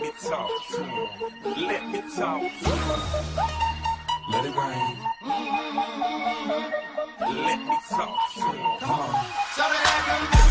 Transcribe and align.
Let 0.00 0.06
me 0.06 0.12
talk 0.30 0.50
to 0.70 0.84
him. 0.84 1.08
Let 1.66 1.88
me 1.88 2.00
talk 2.14 2.40
to 2.40 2.70
him. 2.70 3.00
Let 4.30 4.44
it 4.44 4.54
rain. 4.56 4.96
Mm-hmm. 5.22 6.62
Let 7.42 7.58
me 7.58 7.76
talk 7.90 8.18
to 8.34 8.40
him. 8.40 8.78
Come 8.78 9.00
on. 9.00 9.26
Shout 9.56 9.72
it 9.72 10.47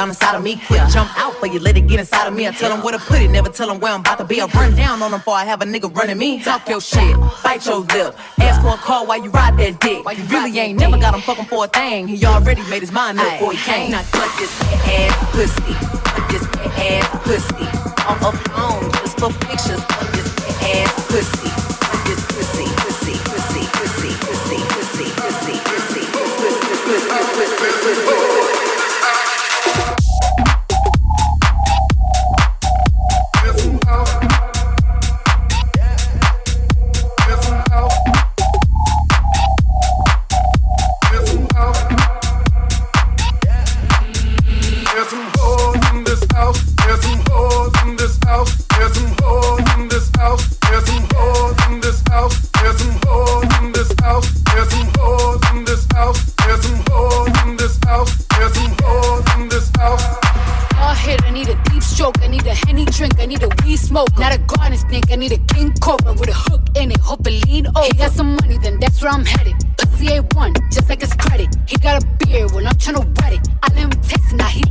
down 0.00 0.08
inside 0.08 0.34
of 0.34 0.42
me. 0.42 0.56
Quick 0.66 0.80
jump 0.88 1.10
out 1.18 1.34
for 1.34 1.46
you, 1.46 1.58
let 1.60 1.76
it 1.76 1.86
get 1.86 2.00
inside 2.00 2.26
of 2.26 2.34
me. 2.34 2.48
I 2.48 2.52
tell 2.52 2.70
them 2.70 2.82
where 2.82 2.96
to 2.96 3.04
put 3.04 3.20
it, 3.20 3.28
never 3.28 3.50
tell 3.50 3.68
them 3.68 3.80
where 3.80 3.92
I'm 3.92 4.00
about 4.00 4.16
to 4.18 4.24
be. 4.24 4.40
I 4.40 4.46
run 4.46 4.74
down 4.74 5.02
on 5.02 5.10
them 5.10 5.20
before 5.20 5.34
I 5.34 5.44
have 5.44 5.60
a 5.60 5.66
nigga 5.66 5.94
running 5.94 6.16
me. 6.16 6.42
Talk 6.42 6.66
your 6.68 6.80
shit, 6.80 7.14
bite 7.44 7.66
your 7.66 7.80
lip. 7.80 8.16
Ask 8.40 8.62
for 8.62 8.74
a 8.74 8.78
call 8.78 9.06
while 9.06 9.22
you 9.22 9.30
ride 9.30 9.58
that 9.58 9.78
dick. 9.80 10.02
You 10.16 10.24
really 10.24 10.58
ain't 10.58 10.78
never 10.78 10.96
got 10.96 11.14
him 11.14 11.20
fucking 11.20 11.44
for 11.46 11.66
a 11.66 11.68
thing. 11.68 12.08
He 12.08 12.24
already 12.24 12.62
made 12.70 12.80
his 12.80 12.92
mind 12.92 13.20
up 13.20 13.30
before 13.32 13.52
he 13.52 13.58
came. 13.58 13.90
Now 13.90 14.02
cut 14.10 14.30
this 14.38 14.52
ass 14.88 15.12
pussy, 15.32 15.74
cut 16.08 16.24
this 16.32 16.44
ass 16.80 17.06
pussy. 17.24 17.66
I'm 18.08 18.24
up 18.24 18.58
on 18.58 18.90
just 19.02 19.18
for 19.20 19.30
pictures 19.46 19.84
of 20.00 20.12
this 20.12 20.28
ass 20.64 21.08
pussy. 21.08 21.49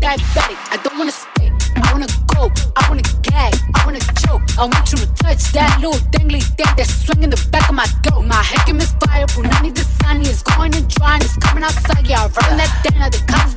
Diabetic. 0.10 0.58
I 0.74 0.78
don't 0.82 0.98
wanna 0.98 1.12
spit, 1.12 1.52
I 1.76 1.92
wanna 1.94 2.08
go. 2.34 2.50
I 2.76 2.82
wanna 2.90 3.06
gag, 3.22 3.54
I 3.76 3.86
wanna 3.86 4.00
choke. 4.26 4.42
I 4.58 4.66
want 4.66 4.92
you 4.92 4.98
to 4.98 5.08
touch 5.22 5.52
that 5.54 5.78
little 5.82 6.00
dangly 6.10 6.42
thing 6.58 6.72
that's 6.78 6.94
swinging 7.06 7.30
the 7.30 7.42
back 7.52 7.70
of 7.70 7.76
my 7.76 7.86
throat. 8.02 8.26
My 8.26 8.42
head 8.42 8.66
can 8.66 8.78
misfire, 8.78 9.28
Punani 9.28 9.74
the 9.74 9.84
sunny 10.02 10.26
is 10.26 10.42
going 10.42 10.74
and 10.76 10.88
drying. 10.90 11.22
It's 11.22 11.38
coming 11.38 11.64
outside, 11.64 12.08
yeah. 12.08 12.26
I 12.26 12.28
run 12.42 12.58
that 12.58 12.72
down. 12.86 13.12
The 13.12 13.22
cops 13.28 13.54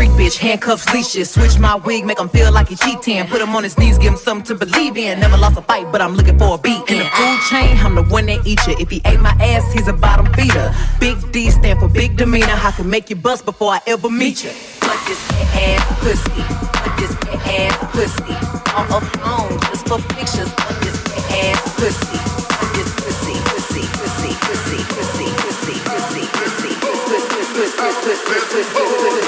freak 0.00 0.12
bitch, 0.12 0.38
handcuffs, 0.38 0.90
leashes. 0.94 1.28
Switch 1.28 1.58
my 1.58 1.74
wig, 1.74 2.06
make 2.06 2.18
him 2.18 2.28
feel 2.30 2.50
like 2.50 2.68
he 2.68 2.76
cheating. 2.76 3.26
Put 3.26 3.42
him 3.42 3.54
on 3.54 3.62
his 3.62 3.76
knees, 3.76 3.98
give 3.98 4.12
him 4.12 4.18
something 4.18 4.46
to 4.46 4.54
believe 4.64 4.96
in. 4.96 5.20
Never 5.20 5.36
lost 5.36 5.58
a 5.58 5.62
fight, 5.62 5.92
but 5.92 6.00
I'm 6.00 6.14
looking 6.14 6.38
for 6.38 6.54
a 6.54 6.58
beat. 6.58 6.80
In 6.88 6.98
the 7.00 7.04
food 7.04 7.40
chain, 7.50 7.76
I'm 7.84 7.94
the 7.94 8.04
one 8.04 8.24
that 8.26 8.46
eat 8.46 8.60
you. 8.66 8.74
If 8.80 8.88
he 8.88 9.02
ate 9.04 9.20
my 9.20 9.36
ass, 9.52 9.70
he's 9.74 9.88
a 9.88 9.92
bottom 9.92 10.32
feeder. 10.32 10.74
Big 11.00 11.16
D 11.32 11.50
stand 11.50 11.80
for 11.80 11.88
big 11.88 12.16
demeanor. 12.16 12.56
I 12.68 12.70
can 12.70 12.88
make 12.88 13.10
you 13.10 13.16
bust 13.16 13.44
before 13.44 13.72
I 13.72 13.80
ever 13.86 14.08
meet 14.08 14.42
you. 14.42 14.52
Put 14.80 14.98
this 15.04 15.20
ass 15.68 15.84
pussy, 16.00 16.42
put 16.80 16.92
this 16.96 17.12
ass 17.60 17.76
pussy. 17.92 18.34
I'm 18.72 19.60
just 19.68 19.86
for 19.86 20.00
pictures. 20.16 20.50
Put 20.64 20.80
this 20.80 20.96
ass 21.44 21.60
pussy, 21.76 22.18
put 22.56 22.70
this 22.72 22.88
pussy, 23.04 23.36
pussy, 23.52 23.84
pussy, 24.00 24.32
pussy, 24.48 24.80
pussy, 24.96 25.28
pussy, 25.44 25.76
pussy, 25.84 26.24
pussy, 26.24 26.24
pussy, 26.24 26.32
pussy, 26.40 26.72
pussy, 26.80 27.52
pussy, 27.52 27.92
pussy, 28.00 28.40
pussy, 28.48 28.64
pussy. 28.72 29.19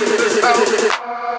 Chicago. 0.55 1.32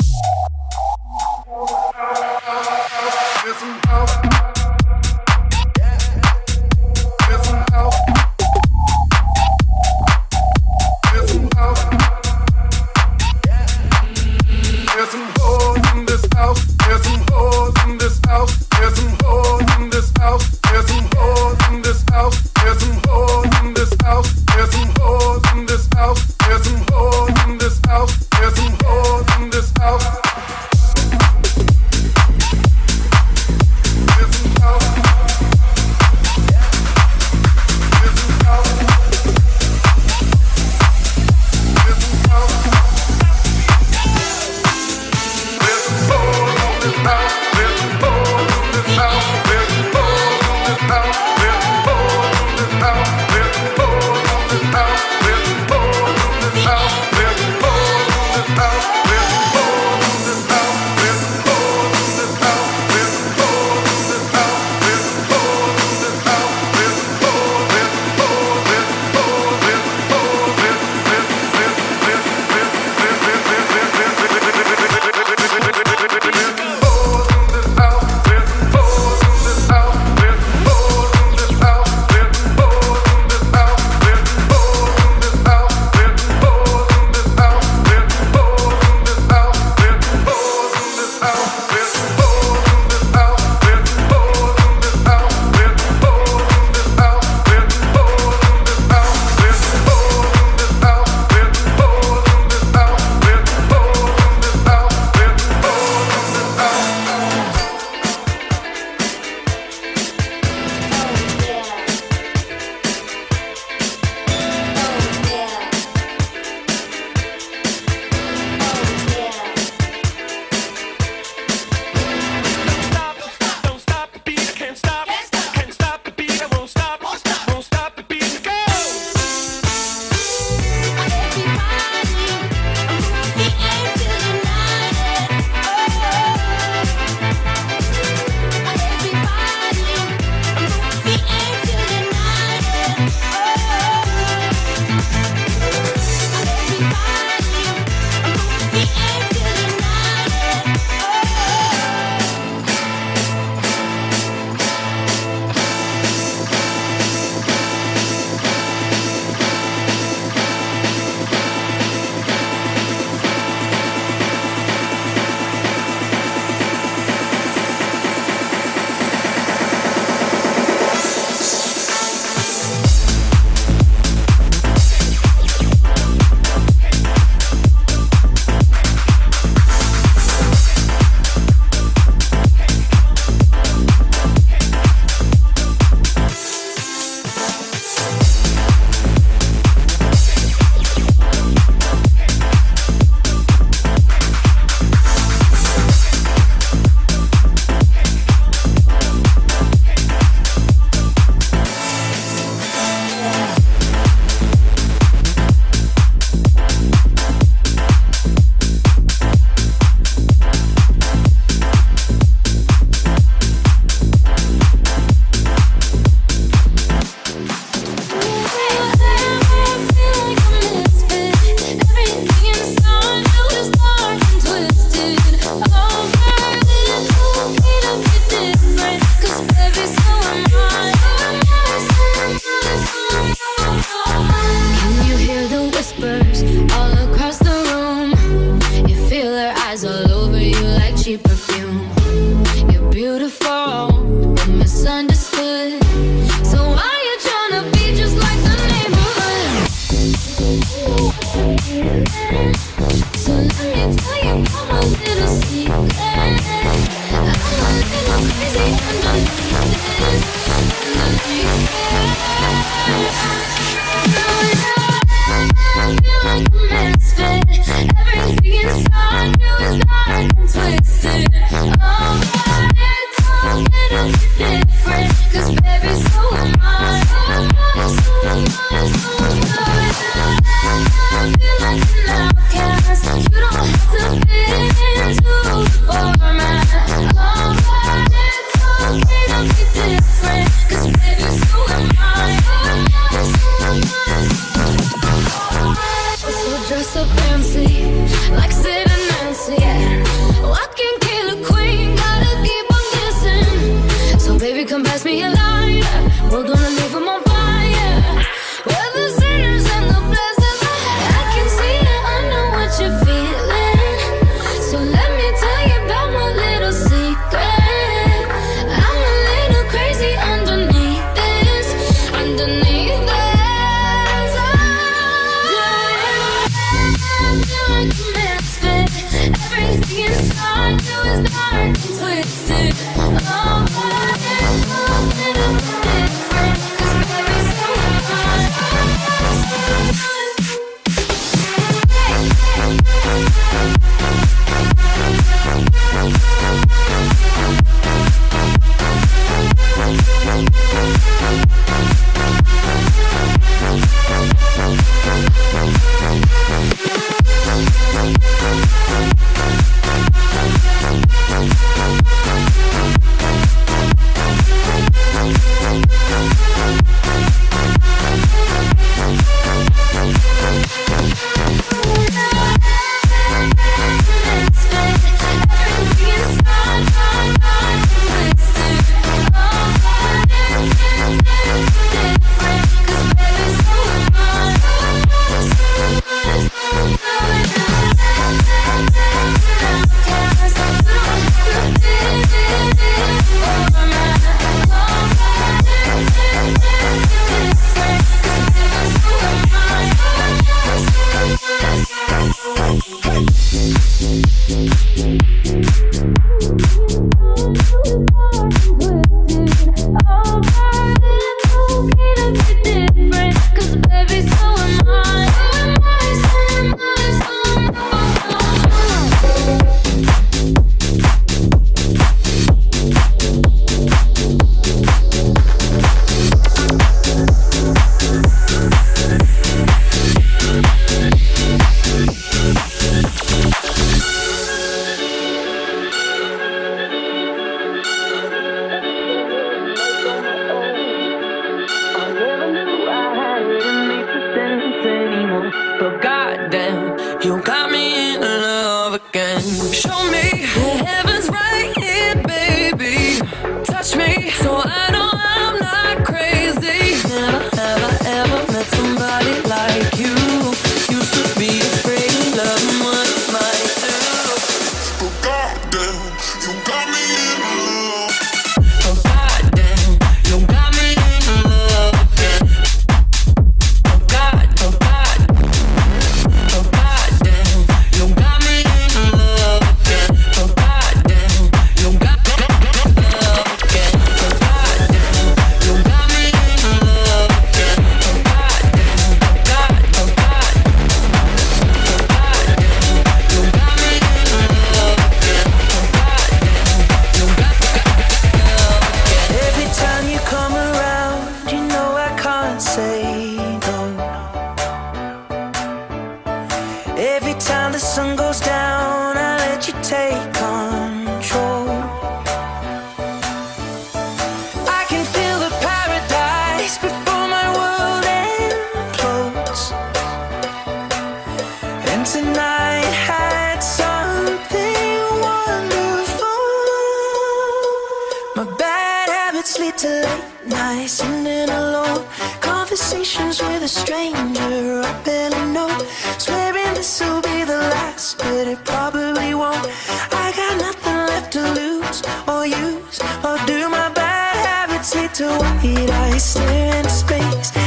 White 545.64 546.20
stare 546.20 546.76
into 546.78 546.90
space, 546.90 547.63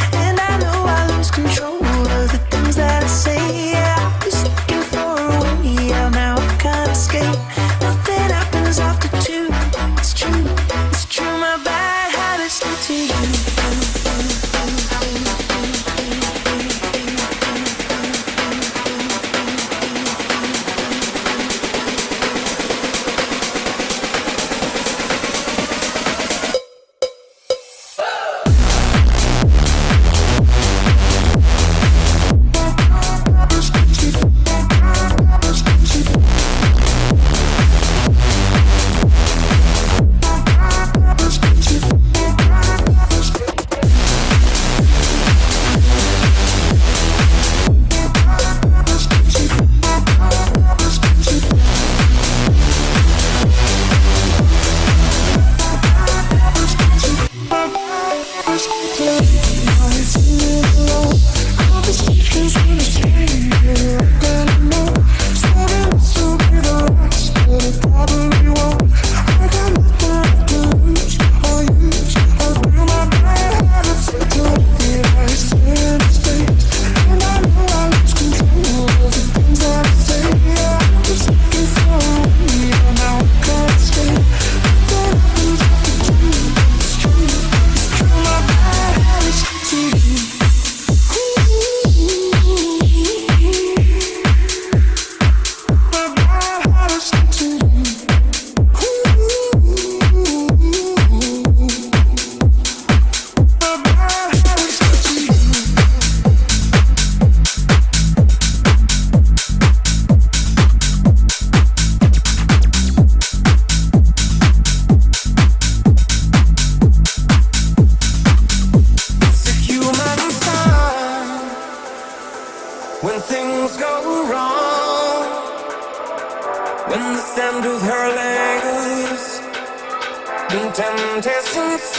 temptations. 130.76 131.95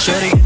Shorty 0.00 0.39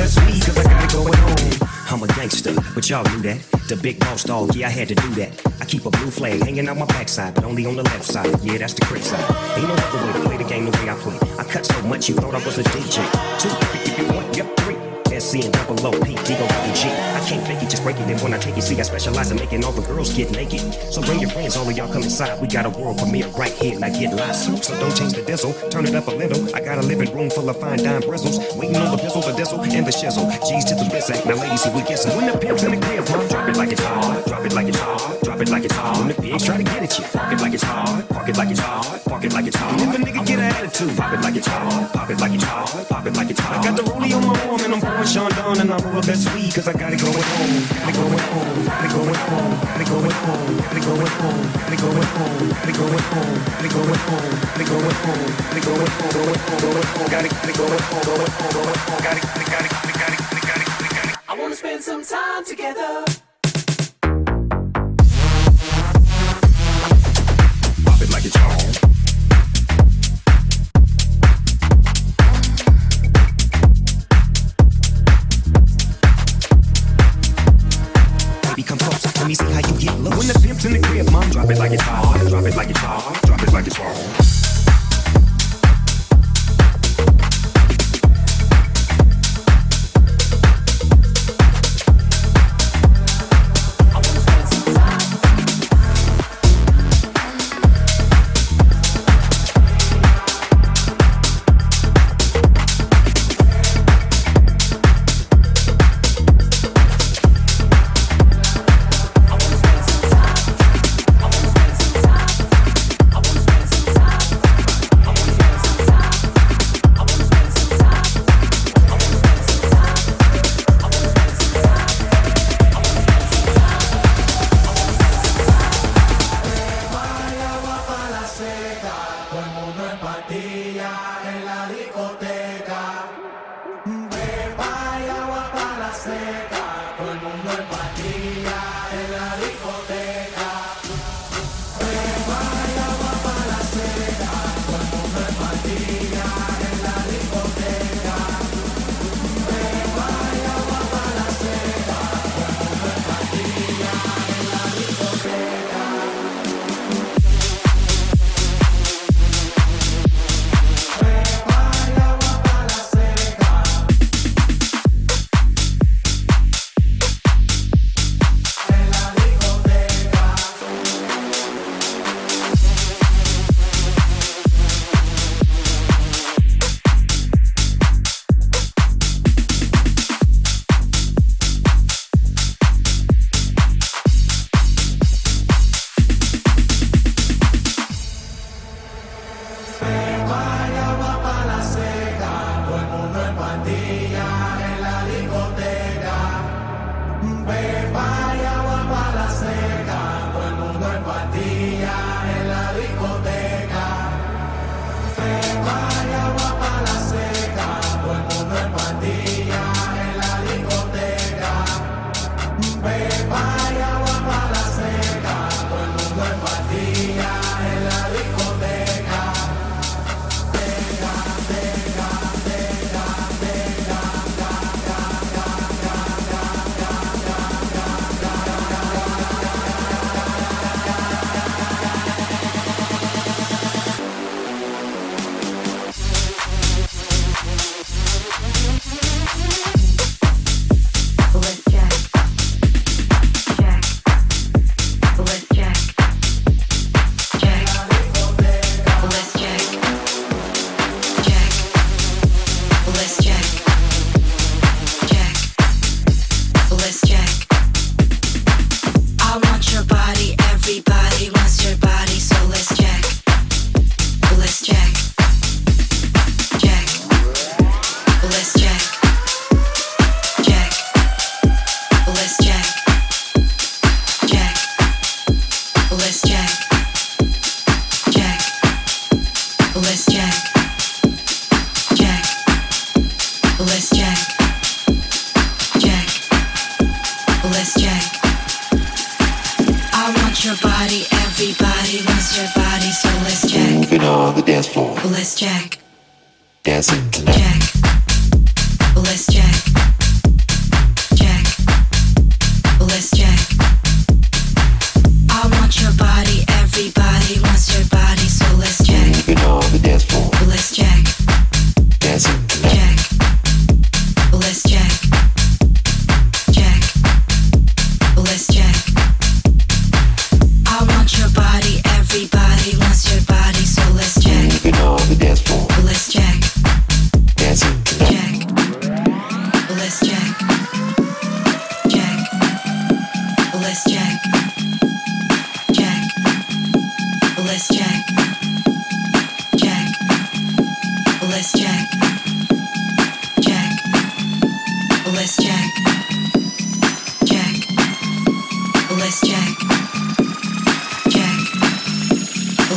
best 0.00 0.18
weed 0.26 0.42
cause 0.42 0.56
I 0.56 0.64
gotta 0.64 0.96
go 0.96 1.06
at 1.12 1.18
home. 1.18 1.68
I'm 1.90 2.02
a 2.02 2.06
gangster, 2.14 2.54
but 2.74 2.88
y'all 2.88 3.04
knew 3.10 3.22
that. 3.28 3.38
The 3.68 3.76
big 3.76 4.00
boss 4.00 4.24
dog, 4.24 4.54
yeah, 4.54 4.68
I 4.68 4.70
had 4.70 4.88
to 4.88 4.94
do 4.94 5.08
that. 5.20 5.30
I 5.60 5.64
keep 5.66 5.84
a 5.84 5.90
blue 5.90 6.10
flag 6.10 6.42
hanging 6.42 6.68
out 6.68 6.78
my 6.78 6.86
backside, 6.86 7.34
but 7.34 7.44
only 7.44 7.66
on 7.66 7.76
the 7.76 7.82
left 7.82 8.04
side. 8.04 8.32
Yeah, 8.42 8.58
that's 8.58 8.74
the 8.74 8.84
Crip 8.86 9.02
side. 9.02 9.20
Ain't 9.58 9.68
no 9.68 9.74
other 9.74 10.06
way 10.06 10.12
to 10.12 10.20
play 10.26 10.36
the 10.38 10.48
game 10.48 10.64
the 10.64 10.72
way 10.78 10.88
I 10.88 10.94
play. 10.94 11.18
I 11.38 11.44
cut 11.44 11.66
so 11.66 11.82
much 11.82 12.08
you 12.08 12.14
thought 12.14 12.34
I 12.34 12.44
was 12.44 12.58
a 12.58 12.62
DJ. 12.62 12.96
Two, 13.40 13.50
three, 13.92 14.16
one, 14.16 14.32
yep, 14.34 14.56
three. 14.60 14.89
SC 15.20 15.44
and 15.44 15.52
double 15.52 15.76
O 15.86 15.92
P 15.92 16.16
D 16.24 16.34
O 16.40 16.46
W 16.48 16.74
G. 16.74 16.88
I 16.88 17.20
can't 17.28 17.46
fake 17.46 17.62
it, 17.62 17.68
just 17.68 17.82
break 17.84 17.96
it. 18.00 18.06
Then 18.08 18.18
when 18.20 18.32
I 18.32 18.38
take 18.38 18.56
it, 18.56 18.62
see, 18.62 18.78
I 18.80 18.82
specialize 18.82 19.30
in 19.30 19.36
making 19.36 19.64
all 19.64 19.72
the 19.72 19.82
girls 19.82 20.12
get 20.12 20.30
naked. 20.32 20.60
So 20.92 21.02
bring 21.02 21.20
your 21.20 21.30
friends, 21.30 21.56
all 21.56 21.68
of 21.68 21.76
y'all 21.76 21.92
come 21.92 22.02
inside. 22.02 22.40
We 22.40 22.48
got 22.48 22.64
a 22.64 22.70
world 22.70 22.98
premiere 22.98 23.28
right 23.36 23.52
here, 23.52 23.74
and 23.74 23.84
I 23.84 23.90
get 23.90 24.14
live. 24.14 24.34
So 24.34 24.78
don't 24.80 24.96
change 24.96 25.12
the 25.12 25.22
diesel, 25.22 25.52
turn 25.68 25.84
it 25.84 25.94
up 25.94 26.08
a 26.08 26.10
little. 26.10 26.40
I 26.56 26.60
got 26.60 26.78
a 26.78 26.82
living 26.82 27.14
room 27.14 27.30
full 27.30 27.48
of 27.48 27.60
fine 27.60 27.78
dime 27.78 28.00
bristles. 28.00 28.38
Waiting 28.56 28.76
on 28.76 28.96
the 28.96 29.02
pizzle, 29.02 29.22
the 29.22 29.32
diesel, 29.36 29.60
and 29.60 29.86
the 29.86 29.92
shizzle. 29.92 30.26
G's 30.48 30.64
to 30.66 30.74
the 30.74 30.88
bizac. 30.88 31.26
Now, 31.26 31.34
ladies, 31.36 31.62
see 31.62 31.70
we 31.70 31.82
guessing. 31.82 32.16
When 32.16 32.26
the 32.26 32.38
pimp's 32.38 32.62
in 32.62 32.72
the 32.72 32.80
crib, 32.86 33.06
huh? 33.06 33.28
drop 33.28 33.48
it 33.48 33.56
like 33.56 33.72
it's 33.72 33.82
hot. 33.82 34.24
Drop 34.26 34.44
it 34.44 34.52
like 34.52 34.68
it's 34.68 34.78
hot. 34.78 35.20
Drop 35.22 35.40
it 35.40 35.48
like 35.50 35.64
it's 35.64 35.74
hot. 35.74 35.98
When 35.98 36.08
the 36.08 36.14
pigs 36.14 36.44
try 36.44 36.56
to 36.56 36.62
get 36.62 36.82
at 36.82 36.98
you, 36.98 37.04
park 37.12 37.32
it 37.32 37.40
like 37.40 37.54
it's 37.54 37.62
hot. 37.62 38.08
Park 38.08 38.28
it 38.28 38.36
like 38.36 38.50
it's 38.50 38.60
hot. 38.60 39.04
Park 39.04 39.24
it 39.24 39.32
like 39.32 39.46
it's 39.46 39.56
hot. 39.56 39.80
If 39.80 39.94
a 39.94 39.98
nigga 39.98 40.26
get 40.26 40.38
an 40.38 40.50
attitude, 40.56 40.96
pop 40.96 41.12
it 41.12 41.20
like 41.20 41.36
it's 41.36 41.46
hot. 41.46 41.92
Pop 41.92 42.10
it 42.10 42.20
like 42.20 42.32
it's 42.32 42.44
hot. 42.44 42.88
Pop 42.88 43.06
it 43.06 43.16
like 43.16 43.30
it's 43.30 43.40
hot. 43.40 43.58
I 43.58 43.64
got 43.64 43.76
the 43.76 43.82
rollie 43.82 44.14
on 44.14 44.26
my 44.26 44.49
I'm 44.70 44.80
pouring 44.80 45.06
Sean 45.06 45.30
down 45.30 45.58
and 45.58 45.70
I'm 45.72 45.82
roll 45.90 46.00
that 46.02 46.16
sweet 46.16 46.54
cause 46.54 46.68
I 46.68 46.72
gotta 46.72 46.94
go 46.94 47.10
at 47.10 47.26
home. 47.34 47.58
Gotta 47.74 47.90
go 47.90 48.06
at 48.06 48.22
home. 48.30 48.66
Gotta 48.70 48.88
go 48.94 49.02
at 49.02 49.18
home. 49.18 49.58
Gotta 49.66 49.84
go 49.90 49.98
at 49.98 50.14
home. 50.14 50.54
Gotta 50.62 50.80
go 50.86 50.94
at 50.94 51.10
home. 51.18 51.42
Gotta 51.58 51.74
go 51.74 51.90
at 51.90 52.10
home. 52.14 52.38
Gotta 52.54 52.78
go 52.78 52.90
at 52.94 53.10
home. 53.10 53.38
Gotta 53.50 53.70
go 53.70 53.90
at 53.90 54.02
home. 54.06 54.30
Gotta 54.46 54.70
go 54.70 54.78
at 54.78 54.98
home. 55.02 55.26
Gotta 55.42 55.60
go 55.60 55.74
at 55.74 55.90
home. 55.90 56.10
Go 56.10 56.22
at 56.22 56.40
home. 56.46 56.60
Go 56.60 56.70
at 56.70 56.86
home. 56.86 57.10
Gotta 57.10 57.28
gotta 57.34 57.52
go 57.52 57.66
at 57.66 57.80
home. 57.80 58.04
Go 58.06 58.14
at 58.14 58.30
home. 58.30 58.52
Go 58.54 58.62
at 58.70 58.78
home. 58.86 59.02
Gotta 59.02 59.20
gotta 59.26 59.46
gotta 59.50 59.68
gotta 59.74 60.18
gotta 60.22 60.66
gotta 60.70 60.88
gotta. 60.94 61.18
I 61.26 61.34
wanna 61.34 61.56
spend 61.56 61.82
some 61.82 62.04
time 62.04 62.44
together. 62.44 63.29
Drop 81.40 81.50
it 81.50 81.58
like 81.58 81.72
it's 81.72 81.82
hot. 81.82 82.28
Drop 82.28 82.44
it 82.44 82.56
like 82.56 82.68
it's 82.68 82.78
hot. 82.78 83.22
Drop 83.22 83.42
it 83.42 83.52
like 83.52 83.66
it's 83.66 83.76
hot. 83.76 84.49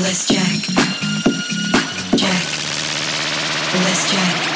Let's 0.04 0.26
jack. 0.26 0.62
Jack. 2.18 2.44
Let's 3.74 4.12
jack. 4.12 4.53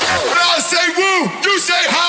I 0.00 0.58
say 0.60 0.86
woo, 0.96 1.50
you 1.50 1.58
say 1.58 1.84
how. 1.88 2.03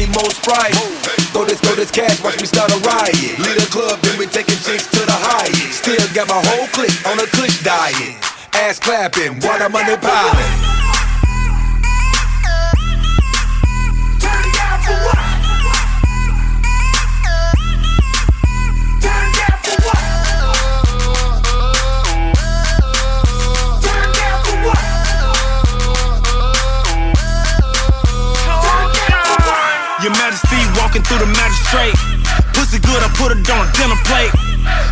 Need 0.00 0.12
more 0.16 0.32
Sprite. 0.32 0.72
Throw 1.36 1.44
this, 1.44 1.60
throw 1.60 1.76
this 1.76 1.90
cash, 1.90 2.22
watch 2.24 2.40
me 2.40 2.46
start 2.46 2.72
a 2.72 2.78
riot. 2.80 3.36
Lead 3.36 3.58
a 3.60 3.68
club, 3.68 4.00
then 4.00 4.16
we 4.18 4.24
taking 4.26 4.56
chicks 4.64 4.88
to 4.96 5.00
the 5.04 5.12
highest. 5.12 5.84
Still 5.84 6.00
got 6.16 6.26
my 6.28 6.40
whole 6.40 6.66
clique 6.72 6.96
on 7.04 7.20
a 7.20 7.28
kush 7.36 7.49
Pussy 32.70 32.86
good, 32.86 33.02
I 33.02 33.10
put 33.18 33.34
it 33.34 33.42
on 33.50 33.66
a 33.66 33.72
dinner 33.74 33.98
plate. 34.06 34.30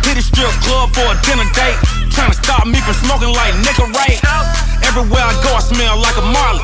Hit 0.03 0.19
a 0.19 0.21
strip 0.21 0.51
club 0.67 0.91
for 0.91 0.99
a 0.99 1.15
dinner 1.23 1.47
date. 1.55 1.79
Trying 2.11 2.27
to 2.27 2.35
stop 2.35 2.67
me 2.67 2.75
from 2.83 2.91
smoking 3.07 3.31
like 3.31 3.55
nigga 3.63 3.87
right. 3.95 4.19
Everywhere 4.83 5.23
I 5.23 5.31
go, 5.39 5.55
I 5.55 5.63
smell 5.63 5.95
like 5.95 6.17
a 6.19 6.25
Marley. 6.27 6.59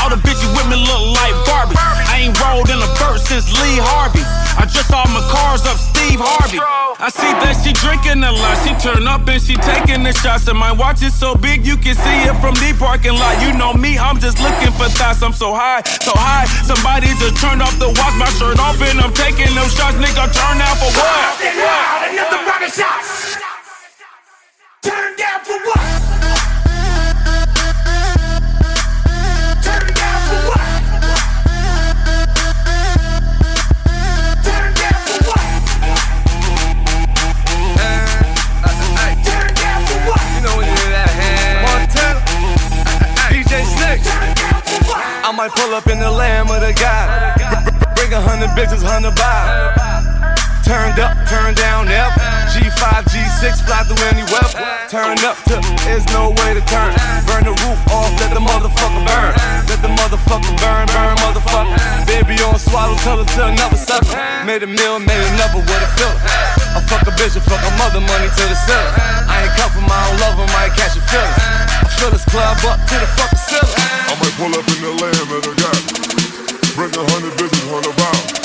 All 0.00 0.08
the 0.08 0.16
bitches 0.16 0.48
with 0.56 0.68
me 0.72 0.80
look 0.80 1.02
like 1.20 1.36
Barbie. 1.44 1.76
I 1.76 2.24
ain't 2.24 2.36
rolled 2.40 2.72
in 2.72 2.80
a 2.80 2.90
verse 2.96 3.22
since 3.28 3.52
Lee 3.52 3.76
Harvey. 3.76 4.24
I 4.56 4.64
just 4.64 4.88
saw 4.88 5.04
my 5.12 5.20
cars 5.28 5.64
up 5.68 5.76
Steve 5.76 6.20
Harvey. 6.20 6.56
I 7.00 7.08
see 7.08 7.32
that 7.44 7.56
she 7.60 7.72
drinking 7.76 8.24
a 8.24 8.32
lot. 8.32 8.56
She 8.64 8.72
turn 8.80 9.08
up 9.08 9.28
and 9.28 9.40
she 9.40 9.56
taking 9.60 10.04
the 10.04 10.12
shots. 10.12 10.48
And 10.48 10.58
my 10.58 10.72
watch 10.72 11.02
is 11.04 11.12
so 11.12 11.36
big 11.36 11.64
you 11.64 11.76
can 11.76 11.96
see 11.96 12.18
it 12.24 12.36
from 12.40 12.56
the 12.56 12.72
parking 12.80 13.16
lot. 13.16 13.40
You 13.44 13.52
know 13.56 13.72
me, 13.72 13.96
I'm 13.96 14.20
just 14.20 14.40
looking 14.40 14.72
for 14.72 14.88
thoughts. 14.88 15.20
I'm 15.20 15.32
so 15.32 15.52
high, 15.52 15.84
so 15.84 16.12
high. 16.16 16.48
Somebody 16.64 17.12
just 17.20 17.40
turned 17.40 17.60
off 17.60 17.76
the 17.78 17.88
watch, 17.88 18.16
my 18.16 18.28
shirt 18.40 18.60
off, 18.60 18.80
and 18.80 19.00
I'm 19.00 19.12
taking 19.12 19.52
them 19.52 19.68
shots. 19.68 19.96
Nigga, 20.00 20.28
turn 20.32 20.60
out 20.60 20.76
for 20.80 20.92
what? 20.96 21.40
Another 22.08 22.40
round 22.44 22.64
of 22.64 22.72
shots. 22.72 23.36
Turn 24.82 25.16
down 25.16 25.40
for 25.44 25.60
what? 25.68 26.09
Might 45.40 45.56
pull 45.56 45.72
up 45.72 45.88
in 45.88 45.96
the 45.96 46.10
lamb 46.12 46.52
of 46.52 46.60
the 46.60 46.68
God. 46.76 47.08
Bring 47.96 48.12
a 48.12 48.20
hundred 48.20 48.52
bitches, 48.52 48.84
hundred 48.84 49.16
by. 49.16 49.72
Turned 50.60 51.00
up, 51.00 51.16
turned 51.32 51.56
down, 51.56 51.88
yep. 51.88 52.12
G5, 52.52 53.08
G6, 53.08 53.64
fly 53.64 53.80
through 53.88 54.04
any 54.12 54.20
weather. 54.28 54.60
Turn 54.92 55.16
up 55.24 55.40
to, 55.48 55.56
there's 55.88 56.04
no 56.12 56.36
way 56.44 56.52
to 56.52 56.60
turn. 56.68 56.92
Burn 57.24 57.48
the 57.48 57.56
roof 57.56 57.80
off, 57.88 58.12
let 58.20 58.36
the 58.36 58.42
motherfucker 58.44 59.00
burn. 59.00 59.32
Let 59.64 59.80
the 59.80 59.88
motherfucker 59.88 60.52
burn, 60.60 60.84
burn, 60.92 61.16
motherfucker. 61.24 61.72
Baby 62.04 62.36
on 62.44 62.60
swallow, 62.60 63.00
tell 63.00 63.16
her 63.16 63.24
to 63.24 63.40
another 63.48 63.80
sucker. 63.80 64.12
Made 64.44 64.60
a 64.60 64.68
meal, 64.68 65.00
made 65.00 65.24
another 65.40 65.64
with 65.64 65.72
a 65.72 65.88
filler. 65.96 66.20
I 66.76 66.84
fuck 66.84 67.08
a 67.08 67.16
bitch, 67.16 67.32
I 67.32 67.40
fuck 67.40 67.64
a 67.64 67.72
mother, 67.80 68.04
money 68.04 68.28
to 68.28 68.44
the 68.44 68.56
ceiling. 68.68 68.92
I 69.24 69.48
ain't 69.48 69.56
cuffin' 69.56 69.88
my 69.88 69.96
own 70.04 70.20
lover, 70.20 70.44
might 70.52 70.76
catch 70.76 71.00
a 71.00 71.02
feeling. 71.08 71.59
Fill 72.00 72.10
this 72.12 72.24
up 72.34 72.56
to 72.88 72.94
the 72.96 73.06
fucking 73.12 73.38
ceiling. 73.38 73.74
I 73.76 74.16
might 74.18 74.32
pull 74.40 74.48
up 74.58 74.64
in 74.72 74.80
the 74.80 74.92
lamb 75.04 75.28
and 75.36 75.44
I 75.44 75.52
got 75.60 76.00
Bring 76.74 76.96
a 76.96 77.10
hundred 77.12 77.32
bitches, 77.36 77.68
hundred 77.68 77.94
pounds. 77.94 78.39